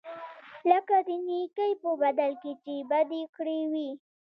[0.69, 3.89] لکه د نېکۍ په بدل کې چې بدي کړې وي.